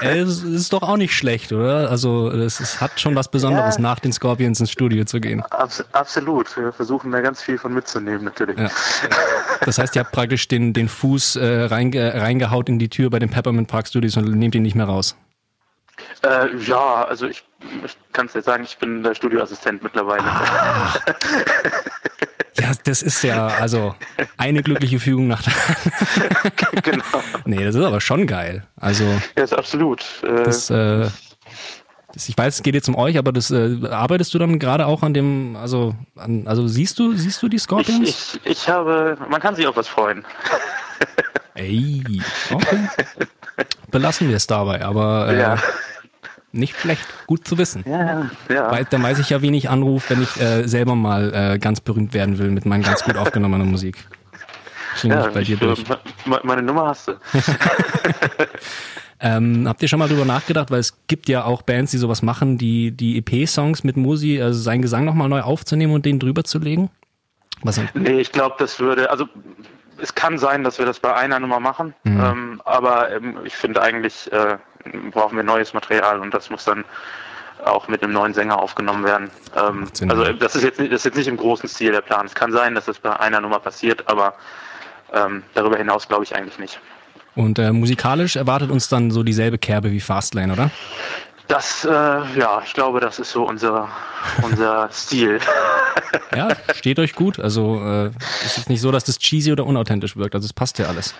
es 0.02 0.42
ist 0.42 0.72
doch 0.74 0.82
auch 0.82 0.98
nicht 0.98 1.14
schlecht, 1.14 1.52
oder? 1.52 1.90
Also 1.90 2.30
es 2.30 2.80
hat 2.80 3.00
schon 3.00 3.14
was 3.14 3.28
Besonderes, 3.28 3.76
ja. 3.76 3.82
nach 3.82 4.00
den 4.00 4.12
Scorpions 4.12 4.60
ins 4.60 4.70
Studio 4.70 5.04
zu 5.04 5.18
gehen. 5.18 5.40
Abs 5.50 5.82
absolut. 5.92 6.54
Wir 6.56 6.72
versuchen 6.72 7.10
da 7.10 7.22
ganz 7.22 7.40
viel 7.40 7.56
von 7.56 7.72
mitzunehmen, 7.72 8.24
natürlich. 8.24 8.58
Ja. 8.58 8.68
Das 9.64 9.78
heißt, 9.78 9.96
ihr 9.96 10.00
habt 10.00 10.12
praktisch 10.12 10.46
den, 10.48 10.74
den 10.74 10.88
Fuß 10.88 11.36
äh, 11.36 11.64
reinge 11.64 12.14
reingehaut 12.14 12.68
in 12.68 12.78
die 12.78 12.90
Tür 12.90 13.08
bei 13.08 13.18
den 13.18 13.30
Peppermint 13.30 13.68
Park 13.68 13.88
Studios 13.88 14.16
und 14.18 14.30
nehmt 14.30 14.54
ihn 14.54 14.62
nicht 14.62 14.74
mehr 14.74 14.86
raus. 14.86 15.16
Äh, 16.22 16.56
ja, 16.56 17.04
also 17.04 17.26
ich, 17.26 17.44
ich 17.84 17.96
kann 18.12 18.26
es 18.26 18.34
jetzt 18.34 18.46
sagen, 18.46 18.64
ich 18.64 18.78
bin 18.78 19.02
der 19.02 19.14
Studioassistent 19.14 19.82
mittlerweile. 19.82 20.24
Ah. 20.24 20.94
ja, 22.58 22.72
das 22.84 23.02
ist 23.02 23.22
ja 23.22 23.46
also 23.46 23.94
eine 24.36 24.62
glückliche 24.62 24.98
Fügung 25.00 25.28
nach 25.28 25.42
der. 25.42 25.52
genau. 26.82 27.04
Nee, 27.44 27.64
das 27.64 27.74
ist 27.74 27.84
aber 27.84 28.00
schon 28.00 28.26
geil. 28.26 28.66
Also. 28.76 29.04
Ja, 29.36 29.44
ist 29.44 29.54
absolut. 29.54 30.04
Äh, 30.22 30.44
das, 30.44 30.70
äh, 30.70 31.08
das, 32.12 32.28
ich 32.28 32.38
weiß, 32.38 32.54
es 32.54 32.62
geht 32.62 32.74
jetzt 32.74 32.88
um 32.88 32.96
euch, 32.96 33.18
aber 33.18 33.32
das 33.32 33.50
äh, 33.50 33.78
arbeitest 33.90 34.32
du 34.34 34.38
dann 34.38 34.58
gerade 34.58 34.86
auch 34.86 35.02
an 35.02 35.14
dem, 35.14 35.56
also, 35.56 35.94
an, 36.16 36.46
also 36.46 36.66
siehst 36.68 36.98
du, 36.98 37.14
siehst 37.14 37.42
du 37.42 37.48
die 37.48 37.58
Scorpions? 37.58 38.08
Ich, 38.08 38.40
ich, 38.44 38.50
ich 38.50 38.68
habe, 38.68 39.18
man 39.28 39.40
kann 39.40 39.56
sich 39.56 39.66
auf 39.66 39.76
was 39.76 39.88
freuen. 39.88 40.24
Ey, 41.54 42.02
okay. 42.50 42.88
Belassen 43.90 44.28
wir 44.28 44.36
es 44.36 44.46
dabei, 44.46 44.84
aber 44.84 45.28
äh, 45.28 45.38
ja. 45.38 45.58
Nicht 46.54 46.76
schlecht, 46.78 47.06
gut 47.26 47.46
zu 47.46 47.58
wissen. 47.58 47.84
Ja, 47.86 48.30
ja. 48.48 48.70
Weil, 48.70 48.84
dann 48.84 49.02
weiß 49.02 49.18
ich 49.18 49.30
ja, 49.30 49.42
wen 49.42 49.54
ich 49.54 49.68
anrufe, 49.68 50.10
wenn 50.10 50.22
ich 50.22 50.40
äh, 50.40 50.66
selber 50.66 50.94
mal 50.94 51.32
äh, 51.34 51.58
ganz 51.58 51.80
berühmt 51.80 52.14
werden 52.14 52.38
will 52.38 52.50
mit 52.50 52.66
meinen 52.66 52.82
ganz 52.82 53.02
gut 53.02 53.16
aufgenommener 53.16 53.64
Musik. 53.64 53.96
ja, 55.02 55.28
bei 55.28 55.42
dir 55.42 55.56
durch. 55.56 55.84
Meine 56.42 56.62
Nummer 56.62 56.86
hast 56.86 57.08
du. 57.08 57.12
Ähm, 59.20 59.66
habt 59.66 59.80
ihr 59.80 59.88
schon 59.88 60.00
mal 60.00 60.08
drüber 60.08 60.26
nachgedacht, 60.26 60.70
weil 60.70 60.80
es 60.80 61.06
gibt 61.06 61.30
ja 61.30 61.44
auch 61.44 61.62
Bands, 61.62 61.92
die 61.92 61.96
sowas 61.96 62.20
machen, 62.20 62.58
die 62.58 62.90
die 62.90 63.16
EP-Songs 63.16 63.82
mit 63.82 63.96
Musi, 63.96 64.42
also 64.42 64.60
seinen 64.60 64.82
Gesang 64.82 65.06
nochmal 65.06 65.30
neu 65.30 65.40
aufzunehmen 65.40 65.94
und 65.94 66.04
den 66.04 66.18
drüber 66.18 66.44
zu 66.44 66.58
legen? 66.58 66.90
Was 67.62 67.80
nee, 67.94 68.20
ich 68.20 68.32
glaube, 68.32 68.56
das 68.58 68.78
würde, 68.78 69.10
also 69.10 69.26
es 69.98 70.14
kann 70.14 70.36
sein, 70.36 70.62
dass 70.62 70.78
wir 70.78 70.84
das 70.84 71.00
bei 71.00 71.14
einer 71.14 71.40
Nummer 71.40 71.58
machen, 71.58 71.94
mhm. 72.04 72.20
ähm, 72.20 72.62
aber 72.66 73.12
ähm, 73.12 73.38
ich 73.44 73.54
finde 73.54 73.80
eigentlich 73.80 74.30
äh, 74.30 74.58
brauchen 75.10 75.36
wir 75.36 75.44
neues 75.44 75.74
Material 75.74 76.20
und 76.20 76.32
das 76.34 76.50
muss 76.50 76.64
dann 76.64 76.84
auch 77.64 77.88
mit 77.88 78.02
einem 78.02 78.12
neuen 78.12 78.34
Sänger 78.34 78.58
aufgenommen 78.60 79.04
werden. 79.04 79.30
Ähm, 79.56 79.88
also 80.08 80.32
das 80.32 80.54
ist, 80.54 80.64
jetzt, 80.64 80.78
das 80.78 80.88
ist 80.88 81.04
jetzt 81.04 81.16
nicht 81.16 81.28
im 81.28 81.36
großen 81.36 81.68
Stil 81.68 81.92
der 81.92 82.00
Plan. 82.00 82.26
Es 82.26 82.34
kann 82.34 82.52
sein, 82.52 82.74
dass 82.74 82.86
das 82.86 82.98
bei 82.98 83.18
einer 83.18 83.40
Nummer 83.40 83.58
passiert, 83.58 84.08
aber 84.08 84.34
ähm, 85.12 85.42
darüber 85.54 85.76
hinaus 85.76 86.08
glaube 86.08 86.24
ich 86.24 86.34
eigentlich 86.34 86.58
nicht. 86.58 86.78
Und 87.34 87.58
äh, 87.58 87.72
musikalisch 87.72 88.36
erwartet 88.36 88.70
uns 88.70 88.88
dann 88.88 89.10
so 89.10 89.22
dieselbe 89.22 89.58
Kerbe 89.58 89.90
wie 89.90 90.00
Fastlane, 90.00 90.52
oder? 90.52 90.70
Das, 91.48 91.84
äh, 91.84 91.90
ja, 91.90 92.62
ich 92.64 92.72
glaube, 92.72 93.00
das 93.00 93.18
ist 93.18 93.30
so 93.30 93.46
unser, 93.46 93.88
unser 94.42 94.88
Stil. 94.92 95.40
ja, 96.34 96.48
steht 96.74 96.98
euch 96.98 97.14
gut. 97.14 97.38
Also 97.38 97.84
äh, 97.84 98.10
es 98.44 98.56
ist 98.56 98.70
nicht 98.70 98.80
so, 98.80 98.90
dass 98.92 99.04
das 99.04 99.18
cheesy 99.18 99.52
oder 99.52 99.66
unauthentisch 99.66 100.16
wirkt. 100.16 100.34
Also 100.34 100.46
es 100.46 100.52
passt 100.52 100.78
ja 100.78 100.86
alles. 100.86 101.14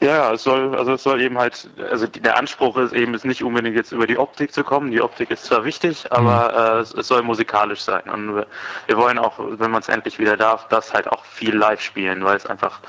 Ja, 0.00 0.32
es 0.32 0.44
soll, 0.44 0.76
also 0.76 0.92
es 0.92 1.02
soll 1.02 1.20
eben 1.20 1.38
halt, 1.38 1.68
also 1.90 2.06
der 2.06 2.36
Anspruch 2.36 2.76
ist 2.76 2.92
eben, 2.92 3.14
ist 3.14 3.24
nicht 3.24 3.42
unbedingt 3.42 3.76
jetzt 3.76 3.92
über 3.92 4.06
die 4.06 4.18
Optik 4.18 4.52
zu 4.52 4.62
kommen. 4.62 4.90
Die 4.90 5.00
Optik 5.00 5.30
ist 5.30 5.44
zwar 5.44 5.64
wichtig, 5.64 6.10
aber 6.10 6.52
mhm. 6.52 6.78
äh, 6.78 6.80
es, 6.82 6.94
es, 6.94 7.08
soll 7.08 7.22
musikalisch 7.22 7.80
sein. 7.80 8.02
Und 8.02 8.36
wir, 8.36 8.46
wir 8.86 8.96
wollen 8.96 9.18
auch, 9.18 9.38
wenn 9.38 9.70
man 9.70 9.80
es 9.80 9.88
endlich 9.88 10.18
wieder 10.18 10.36
darf, 10.36 10.68
das 10.68 10.94
halt 10.94 11.08
auch 11.08 11.24
viel 11.24 11.54
live 11.54 11.80
spielen, 11.80 12.24
weil 12.24 12.36
es 12.36 12.46
einfach 12.46 12.80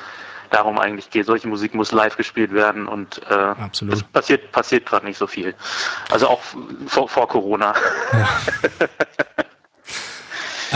darum 0.51 0.79
eigentlich 0.79 1.09
geht. 1.09 1.25
Solche 1.25 1.47
Musik 1.47 1.73
muss 1.73 1.91
live 1.91 2.17
gespielt 2.17 2.53
werden 2.53 2.87
und 2.87 3.21
äh, 3.29 3.33
Absolut. 3.33 3.95
es 3.95 4.03
passiert, 4.03 4.51
passiert 4.51 4.85
gerade 4.85 5.05
nicht 5.05 5.17
so 5.17 5.27
viel. 5.27 5.55
Also 6.11 6.27
auch 6.27 6.41
vor, 6.87 7.07
vor 7.09 7.27
Corona. 7.27 7.73
Ja. 8.13 8.29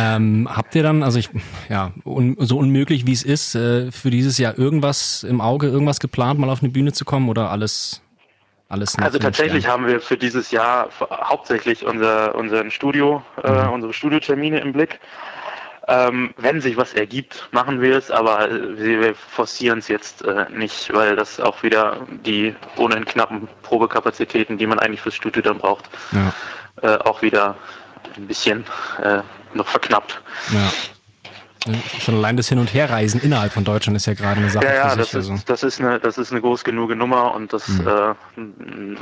Ähm, 0.04 0.50
habt 0.54 0.76
ihr 0.76 0.84
dann, 0.84 1.02
also 1.04 1.18
ich, 1.18 1.30
ja, 1.70 1.92
un, 2.04 2.36
so 2.40 2.58
unmöglich 2.58 3.06
wie 3.06 3.14
es 3.14 3.24
ist, 3.24 3.56
äh, 3.56 3.92
für 3.92 4.10
dieses 4.10 4.38
Jahr 4.38 4.58
irgendwas 4.58 5.24
im 5.24 5.40
Auge, 5.40 5.68
irgendwas 5.68 6.00
geplant, 6.00 6.40
mal 6.40 6.50
auf 6.50 6.62
eine 6.62 6.72
Bühne 6.72 6.92
zu 6.92 7.06
kommen 7.06 7.30
oder 7.30 7.52
alles, 7.52 8.02
alles 8.68 8.98
Also 8.98 9.20
tatsächlich 9.20 9.68
haben 9.68 9.88
wir 9.88 10.02
für 10.02 10.18
dieses 10.18 10.52
Jahr 10.52 10.90
hauptsächlich 11.10 11.86
unser, 11.86 12.36
unseren 12.36 12.72
Studio, 12.72 13.24
äh, 13.44 13.66
mhm. 13.66 13.74
unsere 13.74 13.94
Studiotermine 13.94 14.60
im 14.60 14.74
Blick. 14.74 15.00
Ähm, 15.88 16.34
wenn 16.38 16.62
sich 16.62 16.78
was 16.78 16.94
ergibt, 16.94 17.50
machen 17.52 17.82
wir 17.82 17.98
es, 17.98 18.10
aber 18.10 18.48
wir 18.50 19.16
forcieren 19.16 19.80
es 19.80 19.90
jetzt 19.90 20.24
äh, 20.24 20.46
nicht, 20.50 20.94
weil 20.94 21.18
das 21.18 21.42
auch 21.42 21.62
wieder 21.62 22.08
die 22.26 22.56
ohnehin 22.78 23.04
knappen 23.04 23.50
Probekapazitäten, 23.64 24.58
die 24.58 24.66
man 24.66 24.80
eigentlich 24.80 25.02
fürs 25.02 25.16
Studio 25.16 25.42
dann 25.42 25.58
braucht, 25.58 25.90
ja. 26.14 26.34
äh, 26.82 26.98
auch 27.00 27.22
wieder 27.22 27.58
ein 28.17 28.27
bisschen 28.27 28.65
äh, 29.01 29.22
noch 29.53 29.67
verknappt. 29.67 30.22
Ja. 30.51 30.72
Schon 32.01 32.15
allein 32.15 32.36
das 32.36 32.50
Hin- 32.50 32.60
und 32.60 32.74
Herreisen 32.74 33.22
innerhalb 33.22 33.53
von 33.53 33.63
Deutschland 33.63 33.96
ist 33.96 34.05
ja 34.05 34.13
gerade 34.13 34.41
eine 34.41 34.50
Sache. 34.50 34.65
Ja, 34.65 34.74
ja, 34.74 34.96
das, 34.98 35.10
ist, 35.10 35.15
also. 35.15 35.39
das, 35.46 35.63
ist 35.63 35.79
eine, 35.79 35.98
das 35.98 36.17
ist 36.17 36.32
eine 36.32 36.41
groß 36.41 36.65
genug 36.65 36.93
Nummer 36.93 37.34
und 37.34 37.53
das, 37.53 37.70
mhm. 37.70 37.88
äh, 37.88 38.13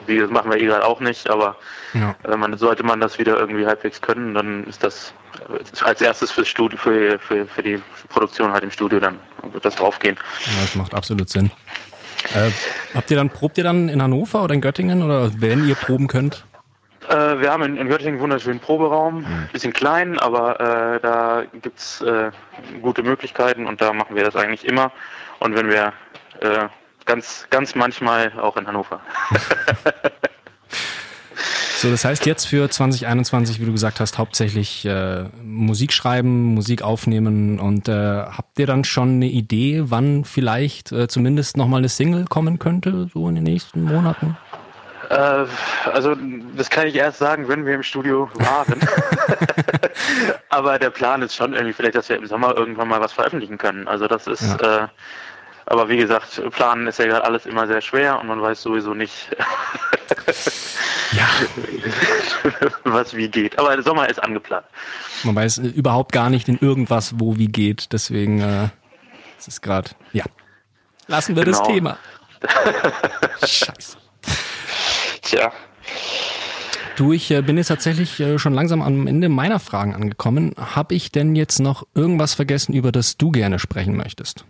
wie, 0.06 0.20
das 0.20 0.30
machen 0.30 0.52
wir 0.52 0.60
eh 0.60 0.66
gerade 0.66 0.86
auch 0.86 1.00
nicht, 1.00 1.28
aber 1.28 1.56
ja. 1.96 2.16
äh, 2.24 2.38
man, 2.38 2.56
sollte 2.58 2.84
man 2.84 3.00
das 3.00 3.18
wieder 3.18 3.40
irgendwie 3.40 3.66
halbwegs 3.66 4.00
können, 4.00 4.36
dann 4.36 4.66
ist 4.66 4.84
das 4.84 5.12
als 5.84 6.02
erstes 6.02 6.30
fürs 6.30 6.48
Studio, 6.48 6.78
für, 6.78 7.18
für, 7.18 7.48
für 7.48 7.64
die 7.64 7.82
Produktion 8.10 8.52
halt 8.52 8.64
im 8.64 8.72
Studio, 8.72 9.00
dann 9.00 9.18
wird 9.52 9.66
das 9.66 9.76
draufgehen. 9.76 10.18
Ja, 10.46 10.62
das 10.62 10.76
macht 10.76 10.94
absolut 10.94 11.30
Sinn. 11.30 11.50
Äh, 12.36 12.52
habt 12.94 13.10
ihr 13.10 13.18
dann, 13.18 13.32
probt 13.32 13.58
ihr 13.58 13.64
dann 13.64 13.90
in 13.90 14.04
Hannover 14.04 14.44
oder 14.44 14.54
in 14.54 14.62
Göttingen 14.62 15.02
oder 15.02 15.32
wenn 15.42 15.68
ihr 15.68 15.76
proben 15.76 16.08
könnt? 16.08 16.46
Äh, 17.10 17.40
wir 17.40 17.52
haben 17.52 17.64
in, 17.64 17.78
in 17.78 17.88
Göttingen 17.88 18.14
einen 18.16 18.22
wunderschönen 18.22 18.60
Proberaum, 18.60 19.20
mhm. 19.20 19.50
bisschen 19.52 19.74
klein, 19.74 20.20
aber 20.20 20.60
äh, 20.60 21.00
da 21.00 21.44
gibt's 21.62 22.02
äh, 22.02 22.32
gute 22.82 23.04
Möglichkeiten 23.04 23.66
und 23.66 23.82
da 23.82 23.94
machen 23.94 24.16
wir 24.16 24.24
das 24.24 24.36
eigentlich 24.36 24.66
immer. 24.66 24.92
Und 25.40 25.56
wenn 25.56 25.70
wir 25.70 25.94
äh, 26.42 26.68
ganz, 27.06 27.48
ganz 27.50 27.76
manchmal 27.76 28.32
auch 28.40 28.58
in 28.58 28.68
Hannover. 28.68 29.02
So, 31.82 31.90
das 31.90 32.06
heißt 32.06 32.28
jetzt 32.28 32.46
für 32.46 32.70
2021, 32.70 33.60
wie 33.60 33.66
du 33.66 33.72
gesagt 33.72 34.00
hast, 34.00 34.20
hauptsächlich 34.20 34.86
äh, 34.86 35.24
Musik 35.44 35.94
schreiben, 35.94 36.54
Musik 36.54 36.84
aufnehmen 36.84 37.60
und 37.60 37.88
äh, 37.88 37.94
habt 37.94 38.60
ihr 38.60 38.68
dann 38.68 38.84
schon 38.84 39.16
eine 39.16 39.26
Idee, 39.26 39.86
wann 39.86 40.24
vielleicht 40.24 40.92
äh, 40.92 41.08
zumindest 41.08 41.58
nochmal 41.58 41.80
eine 41.80 41.90
Single 41.90 42.26
kommen 42.26 42.60
könnte, 42.60 43.10
so 43.12 43.28
in 43.28 43.34
den 43.34 43.46
nächsten 43.46 43.82
Monaten? 43.84 44.38
Äh, 45.12 45.46
also 45.92 46.16
das 46.56 46.70
kann 46.70 46.88
ich 46.88 46.96
erst 46.96 47.20
sagen, 47.20 47.48
wenn 47.48 47.66
wir 47.66 47.76
im 47.76 47.84
Studio 47.84 48.30
waren. 48.36 48.80
aber 50.50 50.80
der 50.80 50.90
Plan 50.90 51.22
ist 51.22 51.36
schon 51.36 51.54
irgendwie 51.54 51.74
vielleicht, 51.74 51.96
dass 51.96 52.08
wir 52.08 52.16
im 52.16 52.28
Sommer 52.28 52.56
irgendwann 52.56 52.88
mal 52.88 53.02
was 53.02 53.12
veröffentlichen 53.12 53.58
können. 53.58 53.88
Also 53.88 54.08
das 54.08 54.28
ist, 54.28 54.62
ja. 54.62 54.86
äh, 54.86 54.88
aber 55.66 55.90
wie 55.90 55.98
gesagt, 55.98 56.42
planen 56.52 56.88
ist 56.88 57.00
ja 57.00 57.06
gerade 57.06 57.26
alles 57.26 57.46
immer 57.46 57.68
sehr 57.68 57.82
schwer 57.82 58.20
und 58.20 58.28
man 58.28 58.42
weiß 58.42 58.62
sowieso 58.62 58.94
nicht, 58.94 59.36
ja. 61.12 61.28
was 62.86 63.14
wie 63.14 63.28
geht. 63.28 63.60
Aber 63.60 63.76
der 63.76 63.84
Sommer 63.84 64.10
ist 64.10 64.24
angeplant. 64.24 64.66
Man 65.24 65.36
weiß 65.36 65.58
überhaupt 65.58 66.14
gar 66.14 66.30
nicht 66.30 66.48
in 66.48 66.58
irgendwas, 66.58 67.20
wo 67.20 67.38
wie 67.38 67.48
geht. 67.48 67.92
Deswegen 67.92 68.40
äh, 68.42 68.70
es 69.38 69.48
ist 69.48 69.62
gerade, 69.62 69.92
ja. 70.14 70.24
Lassen 71.08 71.36
wir 71.36 71.44
genau. 71.44 71.58
das 71.58 71.68
Thema. 71.68 71.98
Scheiße. 73.46 74.01
Tja. 75.32 75.54
Du, 76.98 77.14
ich 77.14 77.32
äh, 77.32 77.42
bin 77.42 77.56
jetzt 77.56 77.70
tatsächlich 77.70 78.20
äh, 78.20 78.38
schon 78.38 78.54
langsam 78.54 78.82
am 78.82 79.08
Ende 79.08 79.30
meiner 79.30 79.62
Fragen 79.62 79.96
angekommen. 79.96 80.54
Habe 80.58 80.94
ich 80.94 81.10
denn 81.10 81.38
jetzt 81.38 81.60
noch 81.60 81.88
irgendwas 81.96 82.34
vergessen, 82.34 82.74
über 82.74 82.92
das 82.92 83.16
du 83.16 83.32
gerne 83.32 83.58
sprechen 83.58 83.96
möchtest? 83.96 84.44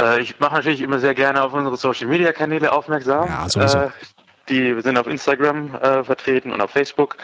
Äh, 0.00 0.22
ich 0.22 0.40
mache 0.40 0.56
natürlich 0.56 0.80
immer 0.80 0.98
sehr 0.98 1.14
gerne 1.14 1.40
auf 1.40 1.52
unsere 1.52 1.76
Social 1.76 2.08
Media 2.08 2.32
Kanäle 2.32 2.72
aufmerksam. 2.72 3.28
Ja, 3.28 3.48
sowieso. 3.48 3.78
Äh, 3.78 3.90
die 4.48 4.74
sind 4.82 4.98
auf 4.98 5.06
Instagram 5.06 5.76
äh, 5.76 6.02
vertreten 6.02 6.50
und 6.50 6.60
auf 6.60 6.72
Facebook. 6.72 7.16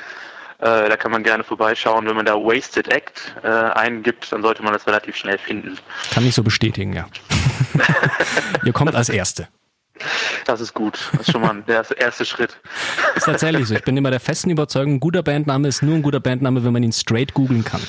Äh, 0.61 0.89
da 0.89 0.97
kann 0.97 1.11
man 1.11 1.25
gerne 1.25 1.43
vorbeischauen. 1.43 2.07
Wenn 2.07 2.15
man 2.15 2.27
da 2.27 2.35
Wasted 2.35 2.87
Act 2.93 3.35
eingibt, 3.43 4.31
dann 4.31 4.43
sollte 4.43 4.63
man 4.63 4.73
das 4.73 4.87
relativ 4.87 5.17
schnell 5.17 5.39
finden. 5.39 5.77
Kann 6.15 6.25
ich 6.25 6.37
so 6.37 6.45
bestätigen, 6.45 6.93
ja. 6.93 7.07
Ihr 8.65 8.73
kommt 8.73 8.95
als 8.95 9.09
Erste. 9.09 9.49
Das 10.47 10.61
ist 10.61 10.75
gut. 10.75 10.99
Das 11.13 11.23
ist 11.23 11.33
schon 11.33 11.41
mal 11.41 11.63
der 11.67 11.85
erste 11.99 12.25
Schritt. 12.25 12.57
Das 13.15 13.17
ist 13.19 13.25
tatsächlich 13.25 13.67
so. 13.69 13.75
Ich 13.75 13.85
bin 13.85 13.97
immer 13.97 14.11
der 14.11 14.21
festen 14.21 14.51
Überzeugung, 14.51 14.95
ein 14.95 15.01
guter 15.01 15.23
Bandname 15.23 15.69
ist 15.69 15.83
nur 15.83 15.95
ein 15.95 16.03
guter 16.03 16.21
Bandname, 16.21 16.65
wenn 16.65 16.73
man 16.73 16.83
ihn 16.83 16.93
straight 16.93 17.35
googeln 17.35 17.65
kann. 17.65 17.81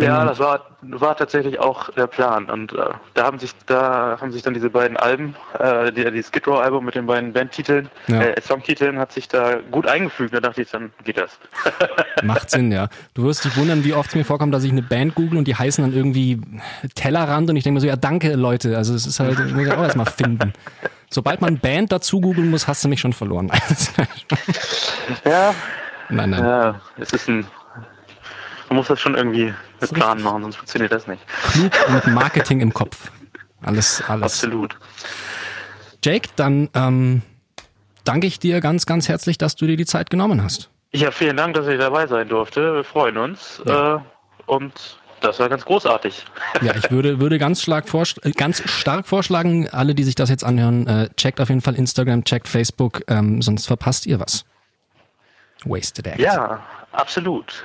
Ja, 0.00 0.24
das 0.24 0.38
war, 0.38 0.66
war 0.80 1.16
tatsächlich 1.16 1.58
auch 1.60 1.90
der 1.90 2.06
Plan. 2.06 2.46
Und 2.46 2.72
äh, 2.72 2.86
da 3.12 3.24
haben 3.24 3.38
sich 3.38 3.52
da 3.66 4.16
haben 4.18 4.32
sich 4.32 4.42
dann 4.42 4.54
diese 4.54 4.70
beiden 4.70 4.96
Alben, 4.96 5.36
äh, 5.58 5.92
die, 5.92 6.10
die 6.10 6.22
Skid 6.22 6.46
Row 6.46 6.58
Album 6.58 6.86
mit 6.86 6.94
den 6.94 7.06
beiden 7.06 7.32
Bandtiteln, 7.34 7.90
ja. 8.06 8.22
äh, 8.22 8.40
Songtiteln, 8.40 8.98
hat 8.98 9.12
sich 9.12 9.28
da 9.28 9.56
gut 9.70 9.86
eingefügt. 9.86 10.32
Da 10.32 10.40
dachte 10.40 10.62
ich, 10.62 10.70
dann 10.70 10.90
geht 11.04 11.18
das. 11.18 11.38
Macht 12.22 12.50
Sinn, 12.50 12.72
ja. 12.72 12.88
Du 13.12 13.24
wirst 13.24 13.44
dich 13.44 13.56
wundern, 13.56 13.84
wie 13.84 13.92
oft 13.92 14.08
es 14.08 14.14
mir 14.14 14.24
vorkommt, 14.24 14.54
dass 14.54 14.64
ich 14.64 14.72
eine 14.72 14.82
Band 14.82 15.14
google 15.14 15.38
und 15.38 15.46
die 15.46 15.54
heißen 15.54 15.84
dann 15.84 15.92
irgendwie 15.92 16.40
Tellerrand 16.94 17.50
und 17.50 17.56
ich 17.56 17.64
denke 17.64 17.74
mir 17.74 17.80
so, 17.80 17.86
ja 17.86 17.96
danke 17.96 18.34
Leute. 18.34 18.78
Also 18.78 18.94
es 18.94 19.06
ist 19.06 19.20
halt, 19.20 19.38
ich 19.38 19.54
muss 19.54 19.66
ja 19.66 19.76
auch 19.76 19.82
erstmal 19.82 20.06
finden. 20.06 20.54
Sobald 21.10 21.42
man 21.42 21.58
Band 21.58 21.92
dazu 21.92 22.20
googeln 22.20 22.50
muss, 22.50 22.66
hast 22.66 22.82
du 22.84 22.88
mich 22.88 23.00
schon 23.00 23.12
verloren. 23.12 23.52
ja. 25.24 25.54
Nein, 26.08 26.30
nein. 26.30 26.44
Ja, 26.44 26.80
es 26.98 27.12
ist 27.12 27.28
ein. 27.28 27.46
Man 28.74 28.80
muss 28.80 28.88
das 28.88 29.00
schon 29.00 29.14
irgendwie 29.14 29.54
mit 29.80 29.92
Plan 29.92 30.20
machen, 30.20 30.42
sonst 30.42 30.56
funktioniert 30.56 30.90
das 30.90 31.06
nicht. 31.06 31.22
Klug 31.52 31.70
und 31.86 32.12
Marketing 32.12 32.58
im 32.58 32.74
Kopf. 32.74 33.08
Alles, 33.62 34.02
alles. 34.08 34.24
Absolut. 34.24 34.76
Jake, 36.02 36.28
dann 36.34 36.68
ähm, 36.74 37.22
danke 38.02 38.26
ich 38.26 38.40
dir 38.40 38.60
ganz, 38.60 38.84
ganz 38.84 39.08
herzlich, 39.08 39.38
dass 39.38 39.54
du 39.54 39.68
dir 39.68 39.76
die 39.76 39.86
Zeit 39.86 40.10
genommen 40.10 40.42
hast. 40.42 40.70
Ja, 40.90 41.12
vielen 41.12 41.36
Dank, 41.36 41.54
dass 41.54 41.68
ich 41.68 41.78
dabei 41.78 42.08
sein 42.08 42.28
durfte. 42.28 42.74
Wir 42.74 42.82
freuen 42.82 43.16
uns. 43.16 43.62
Ja. 43.64 43.94
Äh, 43.94 44.00
und 44.46 44.98
das 45.20 45.38
war 45.38 45.48
ganz 45.48 45.64
großartig. 45.64 46.24
Ja, 46.60 46.74
ich 46.74 46.90
würde, 46.90 47.20
würde 47.20 47.38
ganz, 47.38 47.62
stark 47.62 47.84
ganz 48.34 48.68
stark 48.68 49.06
vorschlagen, 49.06 49.68
alle, 49.70 49.94
die 49.94 50.02
sich 50.02 50.16
das 50.16 50.30
jetzt 50.30 50.42
anhören, 50.42 50.88
äh, 50.88 51.10
checkt 51.16 51.40
auf 51.40 51.48
jeden 51.48 51.60
Fall 51.60 51.76
Instagram, 51.76 52.24
checkt 52.24 52.48
Facebook, 52.48 53.02
ähm, 53.06 53.40
sonst 53.40 53.68
verpasst 53.68 54.04
ihr 54.06 54.18
was. 54.18 54.44
Wasted 55.64 56.08
Act. 56.08 56.18
Ja, 56.18 56.60
absolut. 56.92 57.64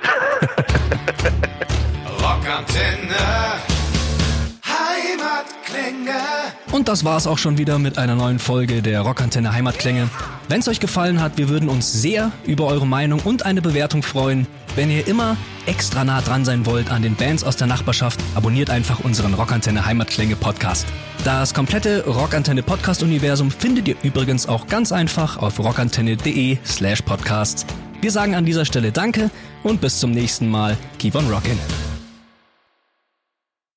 Rockantenne, 2.22 3.14
Heimat. 4.64 5.46
Heimatklänge. 5.70 6.20
Und 6.72 6.88
das 6.88 7.04
war's 7.04 7.26
auch 7.26 7.38
schon 7.38 7.58
wieder 7.58 7.78
mit 7.78 7.98
einer 7.98 8.14
neuen 8.14 8.38
Folge 8.38 8.82
der 8.82 9.00
Rockantenne 9.00 9.52
Heimatklänge. 9.52 10.08
Wenn's 10.48 10.68
euch 10.68 10.80
gefallen 10.80 11.20
hat, 11.20 11.38
wir 11.38 11.48
würden 11.48 11.68
uns 11.68 11.92
sehr 11.92 12.32
über 12.44 12.66
eure 12.66 12.86
Meinung 12.86 13.20
und 13.20 13.44
eine 13.44 13.62
Bewertung 13.62 14.02
freuen. 14.02 14.46
Wenn 14.76 14.90
ihr 14.90 15.06
immer 15.06 15.36
extra 15.66 16.04
nah 16.04 16.20
dran 16.20 16.44
sein 16.44 16.66
wollt 16.66 16.90
an 16.90 17.02
den 17.02 17.16
Bands 17.16 17.44
aus 17.44 17.56
der 17.56 17.66
Nachbarschaft, 17.66 18.20
abonniert 18.34 18.70
einfach 18.70 19.00
unseren 19.00 19.34
Rockantenne 19.34 19.84
Heimatklänge 19.84 20.36
Podcast. 20.36 20.86
Das 21.24 21.54
komplette 21.54 22.04
Rockantenne 22.06 22.62
Podcast 22.62 23.02
Universum 23.02 23.50
findet 23.50 23.88
ihr 23.88 23.96
übrigens 24.02 24.48
auch 24.48 24.66
ganz 24.66 24.92
einfach 24.92 25.38
auf 25.38 25.58
rockantenne.de 25.58 26.58
slash 26.64 27.02
podcasts. 27.02 27.66
Wir 28.00 28.10
sagen 28.10 28.34
an 28.34 28.46
dieser 28.46 28.64
Stelle 28.64 28.92
Danke 28.92 29.30
und 29.62 29.80
bis 29.80 30.00
zum 30.00 30.10
nächsten 30.12 30.48
Mal. 30.48 30.76
Keep 30.98 31.16
on 31.16 31.26
rockin'. 31.30 31.89